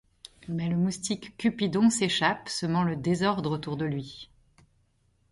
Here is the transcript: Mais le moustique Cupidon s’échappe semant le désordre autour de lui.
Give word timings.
Mais 0.47 0.67
le 0.67 0.77
moustique 0.77 1.37
Cupidon 1.37 1.91
s’échappe 1.91 2.49
semant 2.49 2.81
le 2.81 2.95
désordre 2.95 3.51
autour 3.51 3.77
de 3.77 3.85
lui. 3.85 4.31